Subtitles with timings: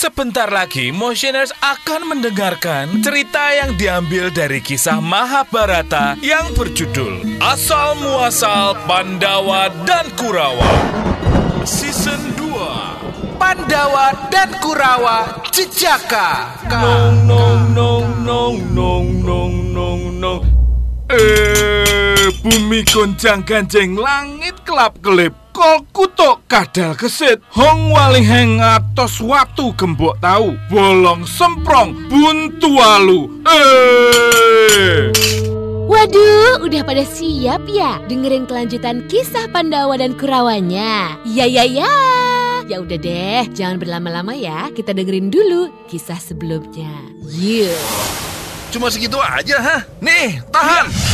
[0.00, 8.80] Sebentar lagi Motioners akan mendengarkan cerita yang diambil dari kisah Mahabharata yang berjudul Asal Muasal
[8.88, 10.72] Pandawa dan Kurawa.
[11.68, 13.36] Season 2.
[13.36, 16.48] Pandawa dan Kurawa Jejaka.
[16.64, 20.42] Nong nong nong nong nong nong nong nong.
[21.12, 25.39] Eh, bumi goncang ganjeng langit kelap kelip.
[25.50, 33.42] Kol kutuk kadal kesit Hong wali heng atos watu gembok tahu Bolong semprong buntu alu
[33.44, 35.10] Eh
[35.90, 41.18] Waduh, udah pada siap ya dengerin kelanjutan kisah Pandawa dan Kurawanya?
[41.26, 41.90] Ya ya ya.
[42.70, 44.70] Ya udah deh, jangan berlama-lama ya.
[44.70, 46.94] Kita dengerin dulu kisah sebelumnya.
[47.34, 47.74] Yeah.
[48.70, 49.76] Cuma segitu aja, ha?
[49.98, 50.86] Nih, tahan.
[50.86, 51.09] Wah,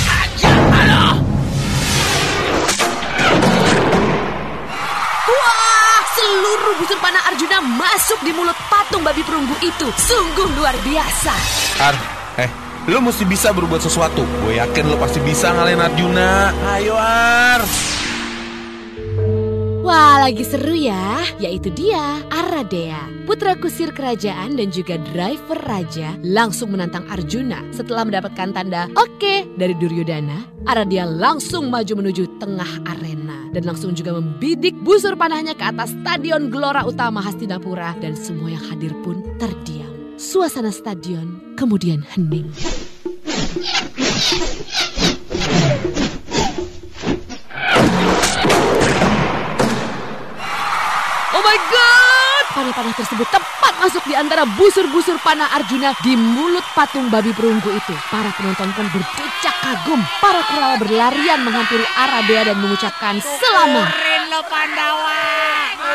[6.26, 9.86] seluruh busur panah Arjuna masuk di mulut patung babi perunggu itu.
[9.94, 11.34] Sungguh luar biasa.
[11.78, 11.94] Ar,
[12.42, 12.50] eh,
[12.90, 14.26] lu mesti bisa berbuat sesuatu.
[14.42, 16.50] Gue yakin lu pasti bisa ngalahin Arjuna.
[16.74, 17.35] Ayo, Ar.
[19.86, 21.22] Wah, lagi seru ya.
[21.38, 23.06] Yaitu dia, Aradea.
[23.22, 27.62] Putra kusir kerajaan dan juga driver raja langsung menantang Arjuna.
[27.70, 33.46] Setelah mendapatkan tanda oke dari Duryodhana, Aradea langsung maju menuju tengah arena.
[33.54, 37.94] Dan langsung juga membidik busur panahnya ke atas stadion gelora utama Hastinapura.
[38.02, 40.18] Dan semua yang hadir pun terdiam.
[40.18, 42.50] Suasana stadion kemudian hening.
[52.56, 57.92] Panah-panah tersebut tepat masuk di antara busur-busur panah Arjuna di mulut patung babi perunggu itu.
[58.08, 60.00] Para penonton pun berdecak kagum.
[60.24, 63.92] Para Kurawa berlarian menghampiri Aradea dan mengucapkan selamat.
[64.32, 65.20] Lo Pandawa,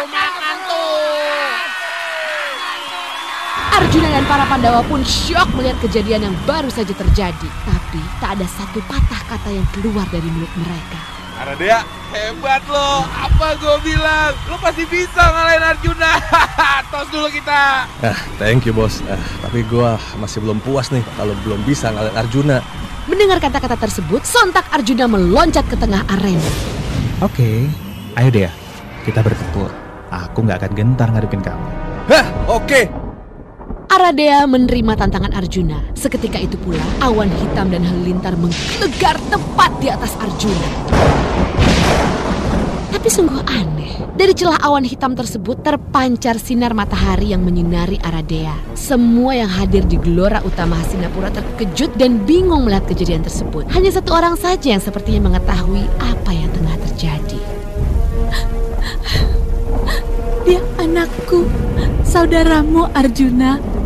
[0.06, 1.50] makan tuh.
[3.82, 7.50] Arjuna dan para Pandawa pun syok melihat kejadian yang baru saja terjadi.
[7.66, 11.21] Tapi tak ada satu patah kata yang keluar dari mulut mereka.
[11.42, 11.82] Aradea,
[12.14, 13.02] hebat lo.
[13.02, 14.30] Apa gue bilang?
[14.46, 16.22] Lo pasti bisa ngalahin Arjuna.
[16.94, 17.90] Tos dulu kita.
[17.90, 19.02] Ah, thank you bos.
[19.10, 22.62] Ah, tapi gua masih belum puas nih kalau belum bisa ngalahin Arjuna.
[23.10, 26.52] Mendengar kata-kata tersebut, sontak Arjuna meloncat ke tengah arena.
[27.26, 27.66] Oke,
[28.22, 28.54] ayo deh,
[29.02, 29.74] kita bertempur.
[30.14, 31.66] Aku nggak akan gentar ngadepin kamu.
[32.06, 33.01] Hah, oke.
[34.02, 35.78] Aradea menerima tantangan Arjuna.
[35.94, 40.70] Seketika itu pula, awan hitam dan halilintar menggelegar tepat di atas Arjuna.
[42.90, 48.58] Tapi sungguh aneh, dari celah awan hitam tersebut terpancar sinar matahari yang menyinari Aradea.
[48.74, 53.70] Semua yang hadir di gelora utama Hastinapura terkejut dan bingung melihat kejadian tersebut.
[53.70, 57.42] Hanya satu orang saja yang sepertinya mengetahui apa yang tengah terjadi.
[60.50, 61.46] Dia anakku,
[62.02, 63.81] saudaramu Arjuna.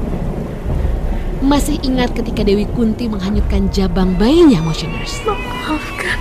[1.45, 5.21] Masih ingat ketika Dewi Kunti menghanyutkan jabang bayinya, Motioners?
[5.29, 6.17] Maafkan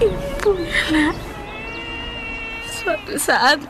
[0.00, 0.56] ibu
[0.88, 1.12] nak.
[2.64, 3.60] Suatu saat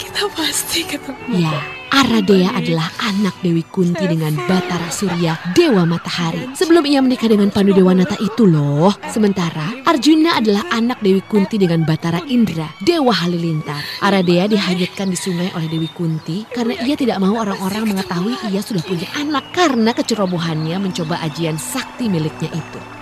[0.00, 1.44] kita pasti ketemu.
[1.44, 6.52] Ya, Aradea adalah anak Dewi Kunti dengan Batara Surya, Dewa Matahari.
[6.52, 8.92] Sebelum ia menikah dengan Pandu Dewanata itu loh.
[9.08, 13.80] Sementara Arjuna adalah anak Dewi Kunti dengan Batara Indra, Dewa Halilintar.
[14.04, 18.84] Aradea dihanyutkan di sungai oleh Dewi Kunti karena ia tidak mau orang-orang mengetahui ia sudah
[18.84, 22.97] punya anak karena kecerobohannya mencoba ajian sakti miliknya itu.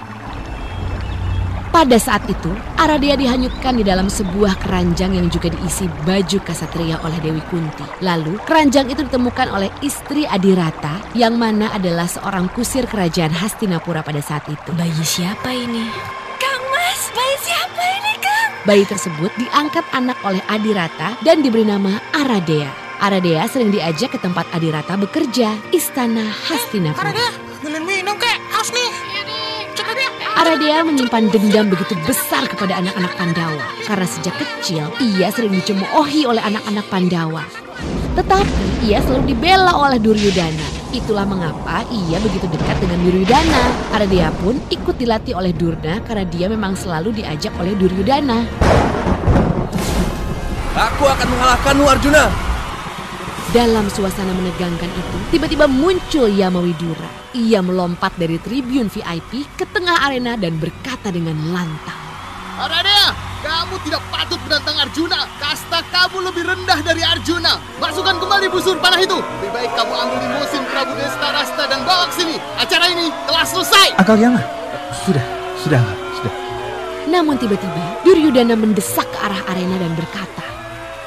[1.76, 2.48] Pada saat itu,
[2.80, 7.84] Aradea dihanyutkan di dalam sebuah keranjang yang juga diisi baju kasatria oleh Dewi Kunti.
[8.00, 14.24] Lalu, keranjang itu ditemukan oleh istri Adirata yang mana adalah seorang kusir kerajaan Hastinapura pada
[14.24, 14.72] saat itu.
[14.72, 15.84] Bayi siapa ini?
[16.40, 18.50] Kang Mas, bayi siapa ini Kang?
[18.64, 22.72] Bayi tersebut diangkat anak oleh Adirata dan diberi nama Aradea.
[23.04, 27.12] Aradea sering diajak ke tempat Adirata bekerja, istana Hastinapura.
[27.12, 27.45] Beliin minum
[30.46, 36.38] Aradea menyimpan dendam begitu besar kepada anak-anak Pandawa karena sejak kecil ia sering dicemoohi oleh
[36.38, 37.42] anak-anak Pandawa.
[38.14, 40.94] Tetapi ia selalu dibela oleh Duryodhana.
[40.94, 43.90] Itulah mengapa ia begitu dekat dengan Duryodhana.
[43.90, 48.46] Aradea pun ikut dilatih oleh Durna karena dia memang selalu diajak oleh Duryodhana.
[50.78, 52.30] Aku akan mengalahkanmu, Arjuna.
[53.56, 57.32] Dalam suasana menegangkan itu, tiba-tiba muncul Yamawidura.
[57.32, 61.96] Ia melompat dari tribun VIP ke tengah arena dan berkata dengan lantang.
[62.60, 65.24] Aradea, kamu tidak patut menantang Arjuna.
[65.40, 67.56] Kasta kamu lebih rendah dari Arjuna.
[67.80, 69.24] Masukkan kembali busur panah itu.
[69.40, 72.36] Lebih baik kamu ambil limusin Prabu Desta Rasta dan bawa ke sini.
[72.60, 73.96] Acara ini telah selesai.
[73.96, 74.44] Akal jangan.
[75.00, 75.24] Sudah,
[75.64, 75.80] sudah,
[76.20, 76.32] sudah.
[77.08, 80.44] Namun tiba-tiba Duryudana mendesak ke arah arena dan berkata,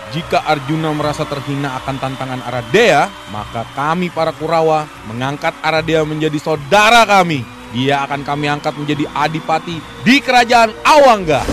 [0.09, 7.05] Jika Arjuna merasa terhina akan tantangan Aradea, maka kami para Kurawa mengangkat Aradea menjadi saudara
[7.05, 7.45] kami.
[7.77, 11.45] Dia akan kami angkat menjadi adipati di kerajaan Awangga.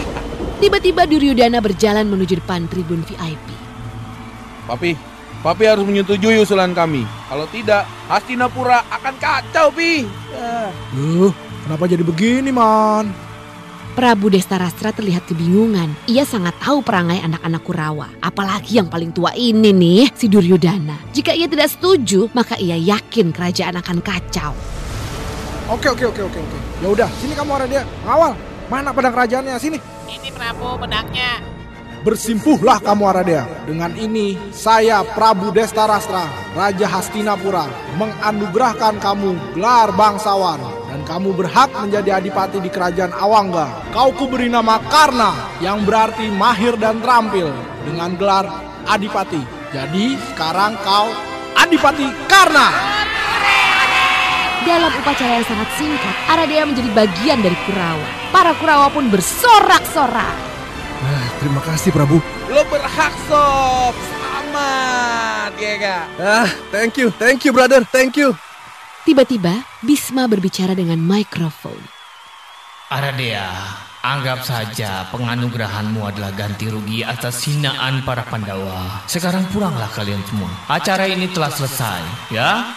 [0.64, 3.46] Tiba-tiba Duryodhana berjalan menuju depan tribun VIP.
[4.64, 4.96] Papi,
[5.44, 7.04] Papi harus menyetujui usulan kami.
[7.28, 10.08] Kalau tidak, Hastinapura akan kacau, Pi.
[10.32, 11.28] Uh,
[11.68, 13.27] kenapa jadi begini, Man?
[13.98, 15.90] Prabu Destarastra terlihat kebingungan.
[16.06, 18.06] Ia sangat tahu perangai anak-anak Kurawa.
[18.22, 21.10] Apalagi yang paling tua ini nih, si Duryodhana.
[21.10, 24.54] Jika ia tidak setuju, maka ia yakin kerajaan akan kacau.
[25.66, 26.58] Oke, oke, oke, oke, oke.
[26.78, 27.82] Ya udah, sini kamu Aradia.
[28.06, 28.38] Ngawal.
[28.70, 29.58] Mana pedang kerajaannya?
[29.58, 29.82] Sini.
[30.06, 31.42] Ini Prabu pedangnya.
[32.06, 33.50] Bersimpuhlah kamu Aradea.
[33.66, 37.66] Dengan ini, saya Prabu Destarastra, Raja Hastinapura,
[37.98, 40.77] menganugerahkan kamu gelar bangsawan.
[41.08, 43.88] Kamu berhak menjadi adipati di kerajaan Awangga.
[43.96, 47.48] Kau kuberi nama Karna, yang berarti mahir dan terampil,
[47.88, 48.44] dengan gelar
[48.84, 49.40] adipati.
[49.72, 51.08] Jadi, sekarang kau
[51.56, 52.68] adipati Karna.
[54.68, 58.08] Dalam upacara yang sangat singkat, Aradea menjadi bagian dari Kurawa.
[58.28, 60.36] Para Kurawa pun bersorak-sorak.
[61.08, 62.20] Ah, terima kasih Prabu.
[62.52, 63.96] Lo berhak, Sob.
[63.96, 66.04] Selamat, ya?
[66.20, 68.36] Ah, thank you, thank you brother, thank you.
[69.08, 71.80] Tiba-tiba, Bisma berbicara dengan mikrofon.
[72.92, 73.48] Aradea,
[74.04, 79.00] anggap saja penganugerahanmu adalah ganti rugi atas hinaan para Pandawa.
[79.08, 80.52] Sekarang pulanglah kalian semua.
[80.68, 82.68] Acara ini telah selesai, ya?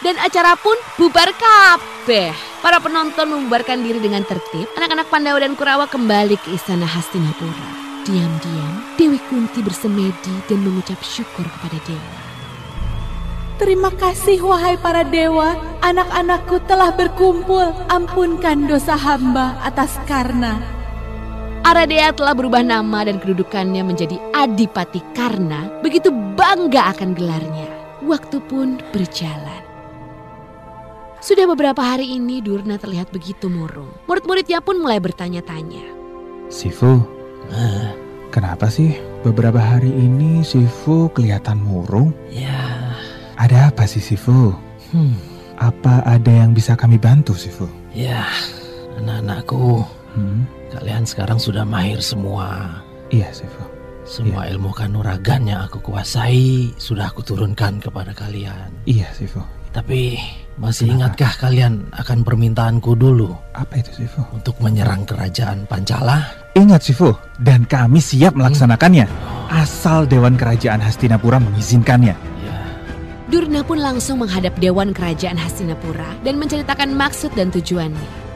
[0.00, 2.32] Dan acara pun bubar kabeh.
[2.64, 4.72] Para penonton membubarkan diri dengan tertib.
[4.72, 7.84] Anak-anak Pandawa dan Kurawa kembali ke istana Hastinapura.
[8.08, 12.25] Diam-diam, Dewi Kunti bersemedi dan mengucap syukur kepada Dewa.
[13.56, 17.72] Terima kasih wahai para dewa, anak-anakku telah berkumpul.
[17.88, 20.60] Ampunkan dosa hamba atas karna.
[21.64, 25.66] Aradea telah berubah nama dan kedudukannya menjadi Adipati Karna.
[25.82, 27.66] Begitu bangga akan gelarnya.
[28.04, 29.64] Waktu pun berjalan.
[31.18, 33.90] Sudah beberapa hari ini Durna terlihat begitu murung.
[34.06, 35.82] Murid-muridnya pun mulai bertanya-tanya.
[36.46, 37.02] Sifu,
[38.30, 38.94] kenapa sih
[39.26, 42.14] beberapa hari ini Sifu kelihatan murung?
[42.30, 42.85] Ya,
[43.36, 44.52] Ada apa sih Sifu?
[44.92, 45.14] hmm,
[45.56, 47.68] Apa ada yang bisa kami bantu Sifu?
[47.92, 48.24] ya,
[48.96, 49.84] anak-anakku,
[50.16, 50.48] Hmm?
[50.72, 52.80] kalian sekarang sudah mahir semua.
[53.08, 53.60] Iya Sifu.
[54.06, 58.72] Semua ilmu kanuragan yang aku kuasai sudah aku turunkan kepada kalian.
[58.84, 59.42] Iya Sifu.
[59.72, 60.16] Tapi
[60.56, 64.24] masih ingatkah kalian akan permintaanku dulu Apa itu Sifu?
[64.32, 66.24] untuk menyerang kerajaan Pancala?
[66.56, 69.04] Ingat Sifu, dan kami siap melaksanakannya.
[69.46, 72.16] Asal Dewan Kerajaan Hastinapura mengizinkannya.
[73.26, 78.26] Durna pun langsung menghadap Dewan Kerajaan Hastinapura dan menceritakan maksud dan tujuannya.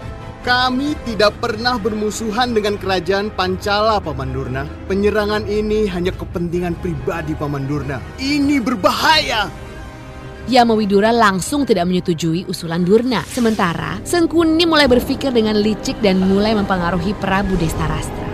[0.42, 4.66] Kami tidak pernah bermusuhan dengan kerajaan Pancala, Paman Durna.
[4.90, 8.02] Penyerangan ini hanya kepentingan pribadi Paman Durna.
[8.18, 9.46] Ini berbahaya.
[10.50, 13.22] Yamawidura langsung tidak menyetujui usulan Durna.
[13.30, 18.26] Sementara, Sengkuni mulai berpikir dengan licik dan mulai mempengaruhi Prabu Destarastra.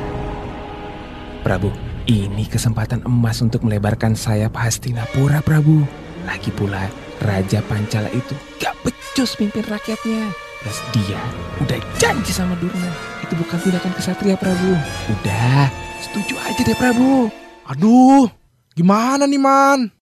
[1.44, 1.68] Prabu,
[2.08, 6.05] ini kesempatan emas untuk melebarkan sayap Hastinapura, Prabu.
[6.26, 6.90] Lagi pula,
[7.22, 10.34] Raja Pancala itu gak becus pimpin rakyatnya.
[10.60, 11.22] Plus dia
[11.62, 12.90] udah janji sama Durna.
[13.22, 14.74] Itu bukan tindakan kesatria, Prabu.
[15.14, 15.70] Udah,
[16.02, 17.30] setuju aja deh, Prabu.
[17.70, 18.26] Aduh,
[18.74, 19.94] gimana nih, Man?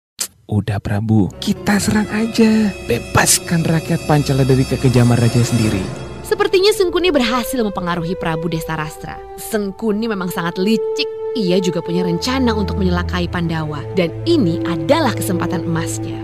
[0.49, 1.29] Udah, Prabu.
[1.45, 2.73] Kita serang aja.
[2.89, 5.85] Bebaskan rakyat Pancala dari kekejaman raja sendiri.
[6.25, 9.21] Sepertinya Sengkuni berhasil mempengaruhi Prabu Destarastra.
[9.37, 11.24] Sengkuni memang sangat licik.
[11.35, 13.83] Ia juga punya rencana untuk menyelakai Pandawa.
[13.99, 16.15] Dan ini adalah kesempatan emasnya.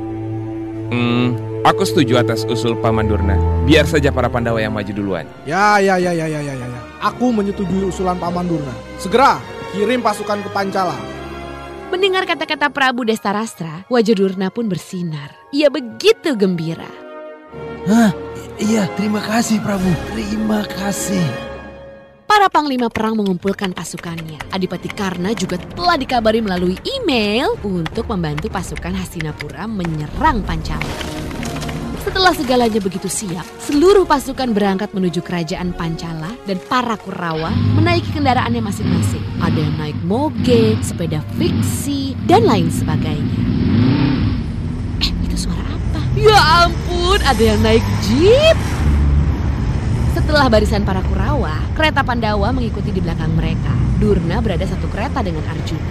[0.95, 1.35] Hmm,
[1.67, 3.35] aku setuju atas usul Paman Durna.
[3.67, 5.26] Biar saja para Pandawa yang maju duluan.
[5.50, 6.81] Ya, ya, ya, ya, ya, ya, ya.
[7.02, 8.71] Aku menyetujui usulan Paman Durna.
[9.02, 9.43] Segera
[9.75, 10.95] kirim pasukan ke Pancala.
[11.90, 15.35] Mendengar kata-kata Prabu Destarastra, wajah Durna pun bersinar.
[15.50, 16.87] Ia begitu gembira.
[17.90, 18.14] Hah?
[18.62, 19.90] Iya, terima kasih Prabu.
[20.14, 21.50] Terima kasih.
[22.30, 24.38] Para panglima perang mengumpulkan pasukannya.
[24.54, 30.94] Adipati Karna juga telah dikabari melalui email untuk membantu pasukan Hastinapura menyerang Pancala.
[32.06, 38.62] Setelah segalanya begitu siap, seluruh pasukan berangkat menuju kerajaan Pancala dan para Kurawa menaiki kendaraannya
[38.62, 39.26] masing-masing.
[39.42, 43.38] Ada yang naik moge, sepeda fiksi, dan lain sebagainya.
[45.02, 45.99] Eh, itu suara apa?
[46.14, 48.79] Ya ampun, ada yang naik jeep.
[50.11, 53.71] Setelah barisan para Kurawa, kereta Pandawa mengikuti di belakang mereka.
[54.02, 55.87] Durna berada satu kereta dengan Arjuna.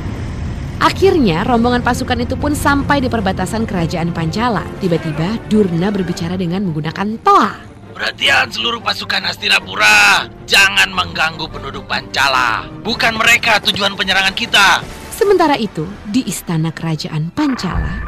[0.80, 4.64] Akhirnya rombongan pasukan itu pun sampai di perbatasan kerajaan Pancala.
[4.84, 7.52] Tiba-tiba Durna berbicara dengan menggunakan toa.
[7.96, 12.64] Perhatian seluruh pasukan Hastinapura, jangan mengganggu penduduk Pancala.
[12.80, 14.84] Bukan mereka tujuan penyerangan kita.
[15.12, 18.00] Sementara itu, di istana kerajaan Pancala,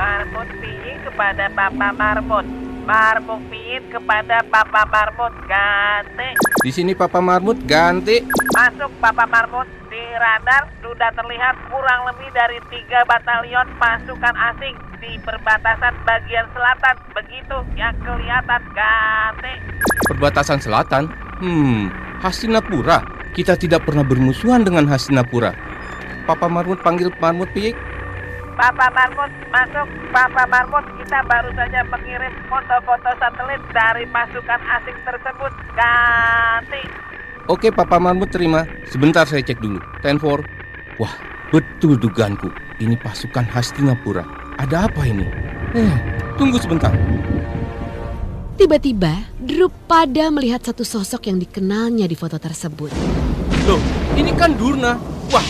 [0.00, 2.63] Marmut piing kepada Papa Marmut.
[2.84, 5.32] Marmut piing kepada Papa Marmut.
[5.48, 6.36] Ganti.
[6.60, 8.20] Di sini Papa Marmut ganti.
[8.52, 9.64] Masuk Papa Marmut.
[9.88, 16.94] Di radar sudah terlihat kurang lebih dari tiga batalion pasukan asing di perbatasan bagian selatan.
[17.16, 18.60] Begitu yang kelihatan.
[18.76, 19.54] Ganti.
[20.12, 21.08] Perbatasan selatan?
[21.40, 21.88] Hmm,
[22.20, 23.00] Hastinapura.
[23.32, 25.56] Kita tidak pernah bermusuhan dengan Hastinapura.
[26.28, 27.76] Papa Marmut panggil Marmut Piik.
[28.54, 29.88] Papa Marmut, masuk.
[30.14, 35.52] Papa Marmut, kita baru saja mengirim foto-foto satelit dari pasukan asing tersebut.
[35.76, 36.82] Ganti.
[37.44, 38.64] Oke, Papa Marmut terima.
[38.88, 39.76] Sebentar saya cek dulu.
[40.00, 40.40] Tenfor.
[40.96, 41.12] Wah,
[41.52, 42.48] betul dugaanku.
[42.80, 44.24] Ini pasukan Hastinapura.
[44.56, 45.28] Ada apa ini?
[45.76, 45.96] Eh,
[46.40, 46.96] tunggu sebentar.
[48.54, 52.88] tiba-tiba Drupada melihat satu sosok yang dikenalnya di foto tersebut.
[53.68, 53.82] Loh,
[54.16, 54.96] ini kan Durna.
[55.28, 55.44] Wah,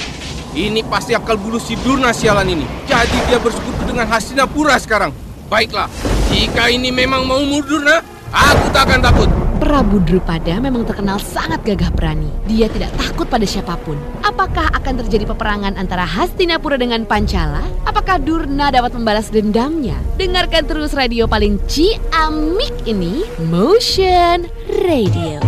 [0.59, 2.67] ini pasti akal bulu si Durna sialan ini.
[2.91, 5.24] Jadi dia bersekutu dengan Hastinapura sekarang.
[5.55, 5.87] Baiklah,
[6.35, 8.03] jika ini memang mau Durna,
[8.35, 9.31] aku tak akan takut.
[9.63, 12.27] Prabu Drupada memang terkenal sangat gagah berani.
[12.51, 13.95] Dia tidak takut pada siapa pun.
[14.27, 17.63] Apakah akan terjadi peperangan antara Hastinapura dengan Pancala?
[17.87, 19.95] Apakah Durna dapat membalas dendamnya?
[20.19, 24.51] Dengarkan terus radio paling ciamik ini, Motion
[24.83, 25.39] Radio.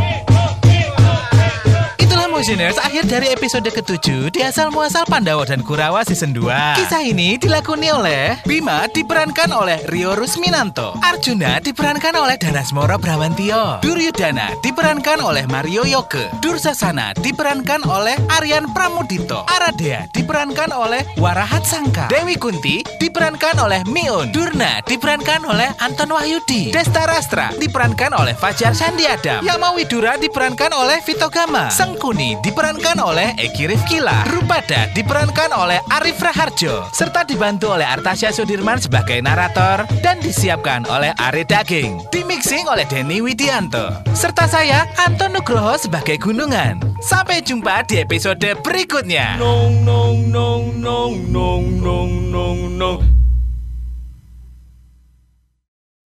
[2.37, 6.45] Motioners akhir dari episode ke-7 di asal muasal Pandawa dan Kurawa season 2.
[6.76, 14.52] Kisah ini dilakoni oleh Bima diperankan oleh Rio Rusminanto, Arjuna diperankan oleh Danasmoro Bramantio, Duryudana
[14.61, 22.37] diperankan oleh Mario Yoke, Dursasana diperankan oleh Aryan Pramudito, Aradea diperankan oleh Warahat Sangka, Dewi
[22.37, 29.09] Kunti diperankan oleh Miun, Durna diperankan oleh Anton Wahyudi, Desta Rastra diperankan oleh Fajar Sandi
[29.09, 35.78] Adam, Yama Widura diperankan oleh Vito Gama, Sengkuni diperankan oleh Eki Rifkila, Rupada diperankan oleh
[35.95, 42.11] Arif Raharjo, serta dibantu oleh Artasya Sudirman sebagai narator dan disiapkan oleh Ari Daging.
[42.11, 46.83] Dimixing oleh Denny Widianto, serta saya Anton Nugroho sebagai Gunungan.
[46.99, 49.38] Sampai jumpa di episode berikutnya.
[49.38, 53.25] Nong nong nong nong nong nong nong nong